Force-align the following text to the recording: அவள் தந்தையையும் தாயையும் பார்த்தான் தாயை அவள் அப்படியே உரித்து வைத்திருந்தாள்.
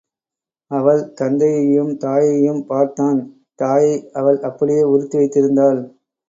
அவள் 0.71 1.01
தந்தையையும் 1.13 1.91
தாயையும் 1.97 2.61
பார்த்தான் 2.65 3.19
தாயை 3.55 3.93
அவள் 4.13 4.39
அப்படியே 4.41 4.83
உரித்து 4.83 5.19
வைத்திருந்தாள். 5.19 5.79